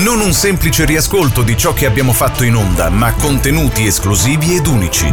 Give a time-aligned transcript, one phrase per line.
[0.00, 4.66] Non un semplice riascolto di ciò che abbiamo fatto in onda, ma contenuti esclusivi ed
[4.66, 5.12] unici.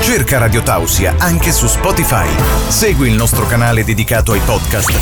[0.00, 2.28] Cerca Radio Tausia anche su Spotify.
[2.68, 4.92] Segui il nostro canale dedicato ai podcast.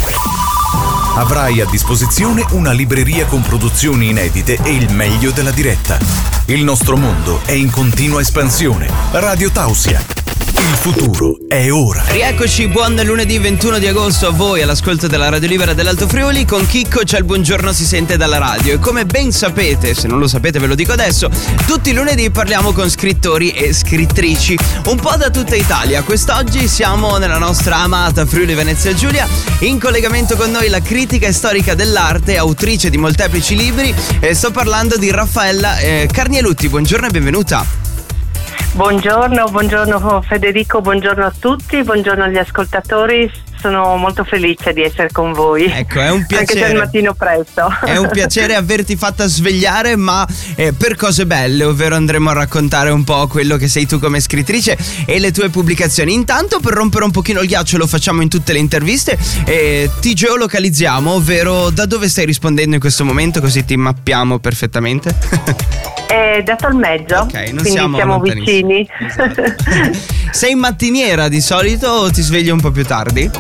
[1.17, 5.99] Avrai a disposizione una libreria con produzioni inedite e il meglio della diretta.
[6.47, 8.89] Il nostro mondo è in continua espansione.
[9.13, 10.16] Radio Tausia
[10.69, 12.03] il futuro è ora.
[12.09, 16.45] Rieccoci, buon lunedì 21 di agosto a voi all'ascolto della Radio Libera dell'Alto Friuli.
[16.45, 20.19] Con Chicco c'è il buongiorno si sente dalla radio e come ben sapete, se non
[20.19, 21.31] lo sapete ve lo dico adesso,
[21.67, 26.03] tutti i lunedì parliamo con scrittori e scrittrici un po' da tutta Italia.
[26.03, 29.29] Quest'oggi siamo nella nostra amata Friuli Venezia Giulia,
[29.61, 34.97] in collegamento con noi la critica storica dell'arte, autrice di molteplici libri e sto parlando
[34.97, 36.69] di Raffaella eh, Carnielutti.
[36.69, 37.86] Buongiorno e benvenuta.
[38.77, 43.27] Buongiorno, buongiorno Federico, buongiorno a tutti, buongiorno agli ascoltatori.
[43.61, 45.65] Sono molto felice di essere con voi.
[45.65, 46.41] Ecco, è un piacere.
[46.47, 47.69] Anche se è il mattino presto.
[47.85, 52.91] È un piacere averti fatta svegliare, ma eh, per cose belle, ovvero andremo a raccontare
[52.91, 56.13] un po' quello che sei tu come scrittrice e le tue pubblicazioni.
[56.13, 60.15] Intanto, per rompere un pochino il ghiaccio, lo facciamo in tutte le interviste, eh, ti
[60.15, 65.15] geolocalizziamo, ovvero da dove stai rispondendo in questo momento, così ti mappiamo perfettamente.
[66.07, 68.89] È da Tolmeggio, Ok, non quindi siamo siamo vicini.
[68.99, 69.43] Esatto.
[70.31, 73.31] Sei mattiniera di solito o ti svegli un po' più tardi?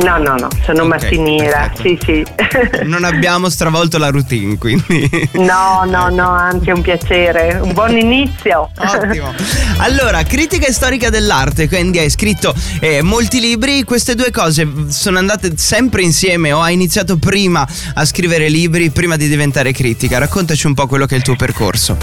[0.00, 2.04] no, no, no, sono Ok, mattiniera, perfetto.
[2.04, 2.84] sì, sì.
[2.86, 5.28] Non abbiamo stravolto la routine, quindi.
[5.32, 8.70] No, no, no, anzi è un piacere, un buon inizio.
[8.76, 9.34] Ottimo.
[9.78, 15.52] Allora, critica storica dell'arte, quindi hai scritto eh, molti libri, queste due cose sono andate
[15.56, 20.18] sempre insieme o hai iniziato prima a scrivere libri prima di diventare critica?
[20.18, 21.96] Raccontaci un po' quello che è il tuo percorso.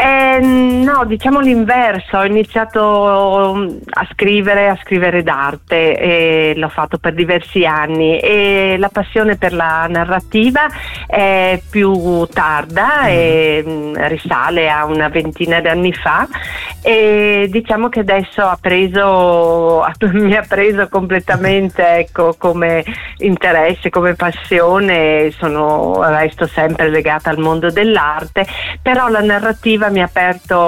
[0.00, 6.98] Eh, no, diciamo l'inverso, ho iniziato mm, a scrivere, a scrivere d'arte e l'ho fatto
[6.98, 10.66] per diversi anni e la passione per la narrativa
[11.06, 16.26] è più tarda e mm, risale a una ventina di anni fa
[16.82, 22.84] e diciamo che adesso ha preso, mi ha preso completamente ecco, come
[23.18, 28.46] interesse, come passione, sono, resto sempre legata al mondo dell'arte,
[28.80, 30.21] però la narrativa mi ha aperto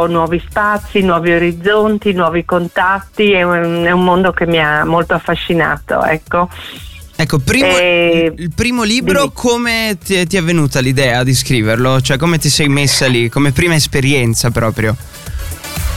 [0.08, 5.14] nuovi spazi, nuovi orizzonti, nuovi contatti, è un, è un mondo che mi ha molto
[5.14, 6.02] affascinato.
[6.04, 6.48] Ecco.
[7.16, 9.32] Ecco, primo- Eh, il primo libro, dimmi.
[9.34, 12.00] come ti è, ti è venuta l'idea di scriverlo?
[12.00, 14.96] Cioè, come ti sei messa lì, come prima esperienza proprio?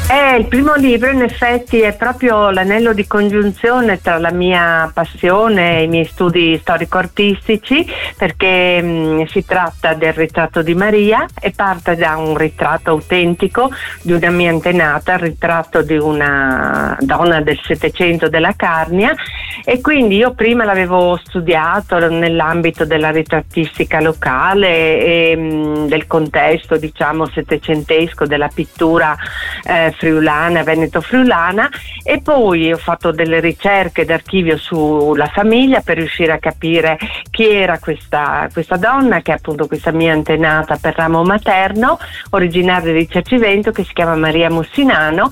[0.09, 5.79] Eh, il primo libro in effetti è proprio l'anello di congiunzione tra la mia passione
[5.79, 7.85] e i miei studi storico-artistici
[8.15, 13.69] perché mh, si tratta del ritratto di Maria e parte da un ritratto autentico
[14.01, 19.13] di una mia antenata, il ritratto di una donna del Settecento della Carnia
[19.63, 27.27] e quindi io prima l'avevo studiato nell'ambito della ritrattistica locale e mh, del contesto diciamo
[27.27, 29.15] settecentesco della pittura
[29.63, 31.69] eh, friulana, veneto-friulana
[32.03, 36.97] e poi ho fatto delle ricerche d'archivio sulla famiglia per riuscire a capire
[37.29, 41.97] chi era questa, questa donna, che è appunto questa mia antenata per ramo materno,
[42.31, 45.29] originaria di Cercivento, che si chiama Maria Mussinano.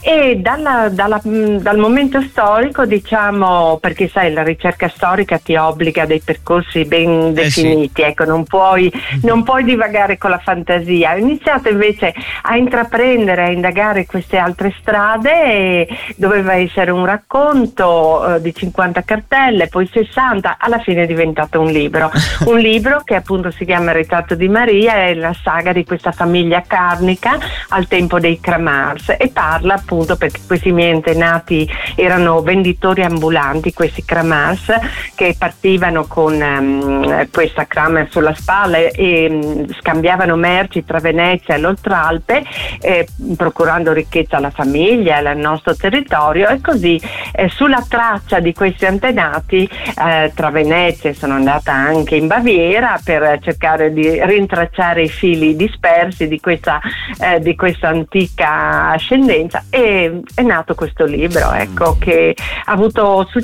[0.00, 6.02] E dalla- dalla- mh, dal momento storico diciamo, perché sai la ricerca storica ti obbliga
[6.02, 7.62] a dei percorsi ben Eh sì.
[7.62, 8.92] definiti, ecco, non puoi,
[9.22, 11.14] non puoi divagare con la fantasia.
[11.14, 18.34] Ho iniziato invece a intraprendere, a indagare queste altre strade e doveva essere un racconto
[18.34, 22.10] eh, di 50 cartelle, poi 60, alla fine è diventato un libro.
[22.46, 26.12] un libro che appunto si chiama Il ritratto di Maria, è la saga di questa
[26.12, 33.02] famiglia carnica al tempo dei Kramars e parla appunto perché questi miei antenati erano venditori
[33.02, 34.72] ambulanti, questi Kramars
[35.14, 41.58] che partivano con ehm, questa Kramer sulla spalla e, mh, scambiavano merci tra Venezia e
[41.58, 42.44] l'Oltralpe
[42.80, 47.00] eh, procurando ricchezza alla famiglia e al nostro territorio e così
[47.32, 52.98] eh, sulla traccia di questi antenati eh, tra Venezia e sono andata anche in Baviera
[53.02, 56.80] per cercare di rintracciare i fili dispersi di questa,
[57.20, 62.34] eh, di questa antica ascendenza e è nato questo libro ecco, che
[62.64, 63.37] ha avuto successo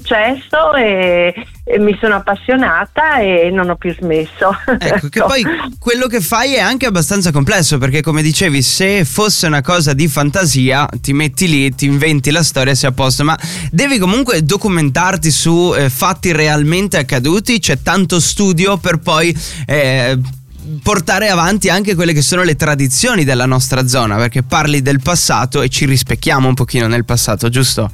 [0.74, 4.56] e, e mi sono appassionata e non ho più smesso.
[4.78, 5.44] Ecco, che poi
[5.78, 10.08] quello che fai è anche abbastanza complesso perché come dicevi, se fosse una cosa di
[10.08, 13.38] fantasia, ti metti lì, ti inventi la storia e sei a posto, ma
[13.70, 19.36] devi comunque documentarti su eh, fatti realmente accaduti, c'è tanto studio per poi
[19.66, 20.18] eh,
[20.82, 25.62] portare avanti anche quelle che sono le tradizioni della nostra zona, perché parli del passato
[25.62, 27.90] e ci rispecchiamo un pochino nel passato, giusto?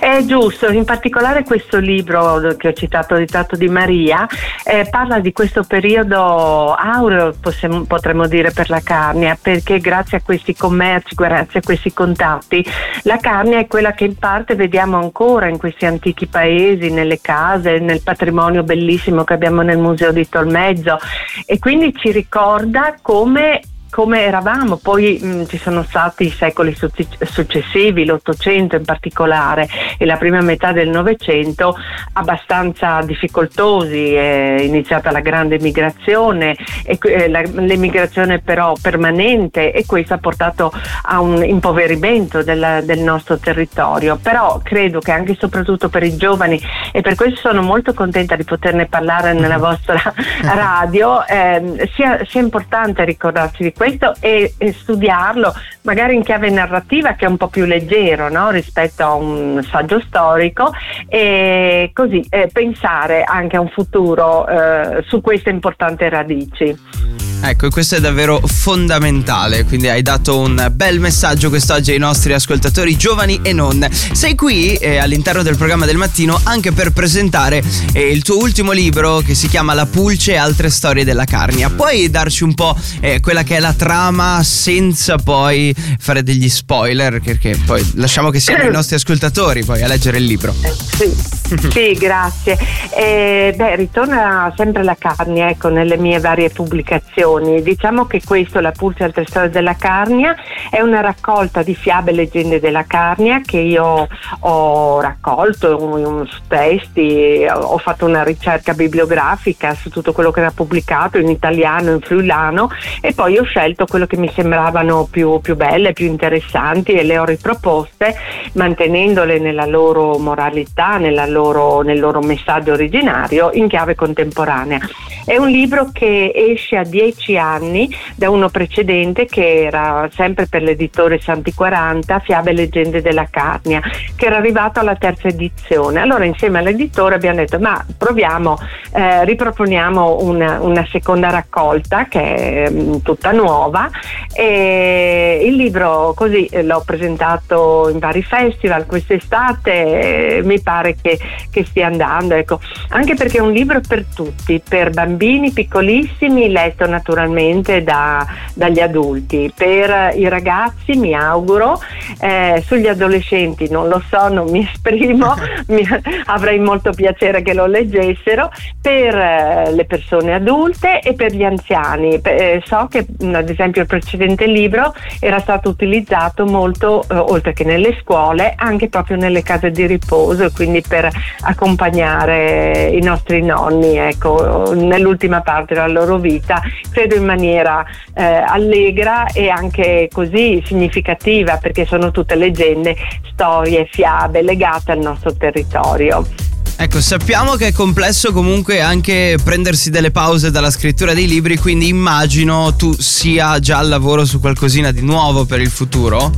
[0.00, 4.26] È giusto, in particolare questo libro che ho citato, Ritratto di Maria,
[4.64, 10.22] eh, parla di questo periodo aureo, possiamo, potremmo dire, per la Carnia, perché grazie a
[10.22, 12.64] questi commerci, grazie a questi contatti,
[13.02, 17.78] la Carnia è quella che in parte vediamo ancora in questi antichi paesi, nelle case,
[17.78, 20.98] nel patrimonio bellissimo che abbiamo nel Museo di Tolmezzo.
[21.46, 28.04] E quindi ci ricorda come come eravamo, poi mh, ci sono stati i secoli successivi,
[28.04, 31.76] l'Ottocento in particolare e la prima metà del Novecento
[32.12, 40.14] abbastanza difficoltosi, è iniziata la grande migrazione, e, eh, la, l'emigrazione però permanente e questo
[40.14, 40.72] ha portato
[41.02, 46.16] a un impoverimento del, del nostro territorio, però credo che anche e soprattutto per i
[46.16, 46.60] giovani
[46.92, 50.00] e per questo sono molto contenta di poterne parlare nella vostra
[50.42, 55.54] radio, eh, sia, sia importante ricordarsi di questo e, e, studiarlo
[55.84, 58.50] magari in chiave narrativa che è un po' più leggero no?
[58.50, 60.70] rispetto a un saggio storico
[61.08, 67.29] e così eh, pensare anche a un futuro eh, su queste importanti radici.
[67.42, 72.96] Ecco, questo è davvero fondamentale, quindi hai dato un bel messaggio quest'oggi ai nostri ascoltatori
[72.96, 73.86] giovani e non.
[73.90, 78.72] Sei qui eh, all'interno del programma del mattino anche per presentare eh, il tuo ultimo
[78.72, 81.70] libro che si chiama La pulce e altre storie della Carnia.
[81.70, 87.20] Puoi darci un po' eh, quella che è la trama senza poi fare degli spoiler,
[87.20, 90.54] perché poi lasciamo che siano i nostri ascoltatori poi a leggere il libro.
[90.96, 91.10] Sì,
[91.70, 92.56] sì grazie.
[92.94, 97.62] Eh, beh, ritorna sempre la Carnia, ecco, nelle mie varie pubblicazioni.
[97.62, 100.34] Diciamo che questo, La Pulce altre storie della Carnia,
[100.70, 104.08] è una raccolta di fiabe e leggende della Carnia che io
[104.40, 111.18] ho raccolto in testi, ho fatto una ricerca bibliografica su tutto quello che era pubblicato
[111.18, 112.70] in italiano, in friulano
[113.00, 117.18] e poi ho scelto quello che mi sembravano più, più belle, più interessanti e le
[117.18, 118.14] ho riproposte
[118.52, 121.39] mantenendole nella loro moralità, loro,
[121.82, 124.78] nel loro messaggio originario in chiave contemporanea.
[125.24, 130.62] È un libro che esce a dieci anni da uno precedente che era sempre per
[130.62, 133.80] l'editore Santi 40, Fiabe e leggende della Carnia,
[134.16, 136.00] che era arrivato alla terza edizione.
[136.00, 138.58] Allora insieme all'editore abbiamo detto ma proviamo,
[138.92, 143.88] eh, riproponiamo una, una, seconda raccolta che è mh, mm, tutta nuova
[144.32, 151.18] e il libro così eh, l'ho presentato in vari festival quest'estate, eh, mi pare che,
[151.50, 152.60] che stia andando, ecco.
[152.90, 159.52] anche perché è un libro per tutti, per bambini piccolissimi, letto naturalmente da, dagli adulti.
[159.54, 161.80] Per i ragazzi mi auguro,
[162.20, 165.34] eh, sugli adolescenti non lo so, non mi esprimo,
[165.68, 165.86] mi,
[166.26, 168.50] avrei molto piacere che lo leggessero,
[168.80, 172.18] per eh, le persone adulte e per gli anziani.
[172.22, 177.64] Eh, so che ad esempio il precedente libro era stato utilizzato molto, eh, oltre che
[177.64, 181.08] nelle scuole, anche proprio nelle case di riposo, quindi per
[181.42, 187.84] accompagnare i nostri nonni ecco, nell'ultima parte della loro vita credo in maniera
[188.14, 192.96] eh, allegra e anche così significativa perché sono tutte leggende,
[193.32, 196.49] storie, fiabe legate al nostro territorio.
[196.82, 201.88] Ecco, sappiamo che è complesso comunque anche prendersi delle pause dalla scrittura dei libri, quindi
[201.88, 206.32] immagino tu sia già al lavoro su qualcosina di nuovo per il futuro?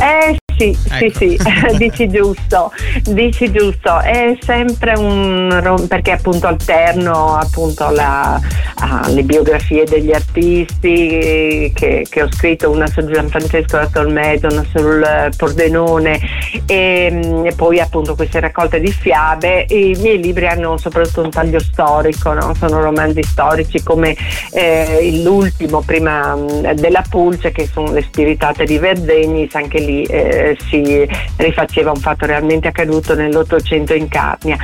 [0.00, 1.18] Eh sì, ecco.
[1.18, 1.38] sì, sì,
[1.78, 2.72] dici giusto,
[3.04, 8.40] dici giusto, è sempre un perché appunto alterno appunto la,
[9.08, 15.30] le biografie degli artisti che, che, ho scritto, una su Gianfrancesco da Tolmedo, una sul
[15.36, 16.20] Pordenone
[16.66, 19.66] e, e, poi appunto queste raccolte di fiabe.
[19.68, 22.54] I miei libri hanno soprattutto un taglio storico, no?
[22.54, 24.16] sono romanzi storici come
[24.52, 26.36] eh, l'ultimo prima
[26.74, 32.26] della Pulce che sono le spiritate di Verzegnis, anche lì eh, si rifaceva un fatto
[32.26, 34.56] realmente accaduto nell'Ottocento in Carnia.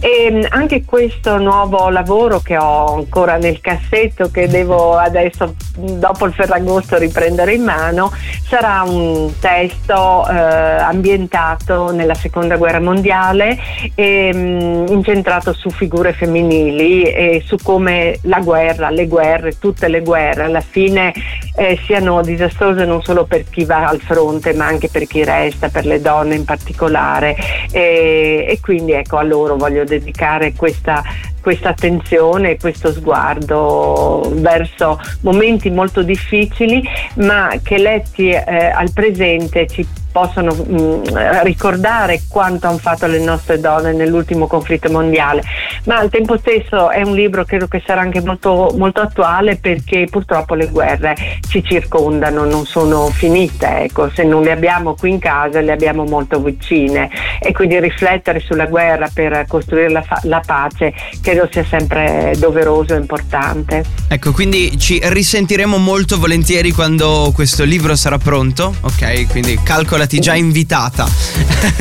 [0.00, 6.26] E mm, anche questo nuovo lavoro che ho ancora nel cassetto, che devo adesso, dopo
[6.26, 8.12] il Ferragosto, riprendere in mano,
[8.46, 13.58] sarà un testo eh, ambientato nella Seconda Guerra Mondiale
[13.94, 19.88] e mh, mm, incentrato su figure femminili e su come la guerra, le guerre, tutte
[19.88, 21.12] le guerre alla fine
[21.56, 25.68] eh, siano disastrose non solo per chi va al fronte ma anche per chi resta,
[25.68, 27.36] per le donne in particolare.
[27.70, 31.02] E, e quindi ecco a loro voglio dedicare questa
[31.40, 36.82] questa attenzione, questo sguardo verso momenti molto difficili,
[37.14, 41.02] ma che letti eh, al presente ci possono mh, mm,
[41.42, 45.42] ricordare quanto hanno fatto le nostre donne nell'ultimo conflitto mondiale,
[45.84, 50.06] ma al tempo stesso è un libro credo che sarà anche molto, molto attuale perché
[50.10, 51.14] purtroppo le guerre
[51.48, 56.04] ci circondano, non sono finite, ecco, se non le abbiamo qui in casa le abbiamo
[56.04, 62.34] molto vicine e quindi riflettere sulla guerra per costruire la, la pace credo sia sempre
[62.38, 63.84] doveroso e importante.
[64.08, 69.28] Ecco, quindi ci risentiremo molto volentieri quando questo libro sarà pronto, ok?
[69.28, 69.58] Quindi
[70.00, 71.08] calcolati già invitata.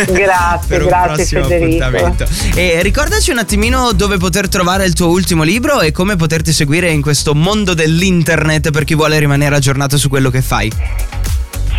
[0.08, 2.26] Grazie, grazie Federico.
[2.56, 6.90] E ricordaci un attimino dove poter trovare il tuo ultimo libro e come poterti seguire
[6.90, 11.19] in questo mondo dell'internet per chi vuole rimanere aggiornato su quello che fai.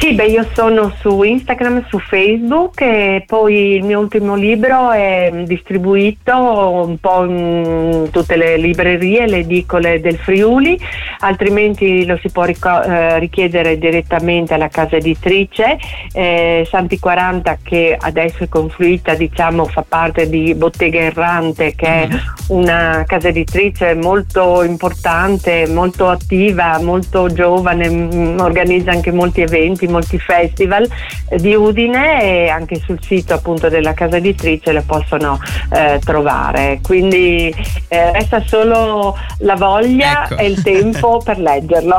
[0.00, 5.30] Sì, beh, io sono su Instagram, su Facebook e poi il mio ultimo libro è
[5.45, 10.80] distribuito un po' in tutte le librerie, le edicole del Friuli,
[11.19, 15.76] altrimenti lo si può eh, richiedere direttamente alla casa editrice
[16.14, 22.09] eh, Santi 40 che adesso è confluita, diciamo, fa parte di Bottega Errante che è
[22.09, 22.19] mm-hmm.
[22.49, 30.19] una casa editrice molto importante, molto attiva, molto giovane, mm, organizza anche molti eventi molti
[30.19, 30.89] festival
[31.37, 35.39] di Udine e anche sul sito appunto della casa editrice le possono
[35.73, 36.81] eh, trovare.
[36.83, 37.55] Quindi
[37.89, 40.37] eh, resta solo la voglia ecco.
[40.37, 41.97] e il tempo per leggerlo.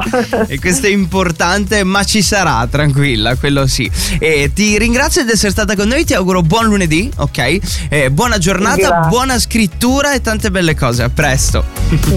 [0.47, 3.89] e questo è importante, ma ci sarà, tranquilla, quello sì.
[4.19, 7.59] E ti ringrazio di essere stata con noi, ti auguro buon lunedì, ok?
[7.89, 9.09] Eh, buona giornata, Grazie.
[9.09, 11.03] buona scrittura e tante belle cose.
[11.03, 11.63] A presto.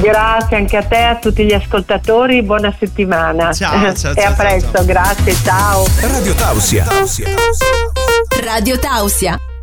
[0.00, 3.52] Grazie anche a te, a tutti gli ascoltatori, buona settimana.
[3.52, 4.84] Ciao, ciao, e ciao, a presto, ciao.
[4.84, 5.63] grazie, ciao.
[5.64, 6.84] Radio Tausia.
[8.42, 9.53] Radio Tausia.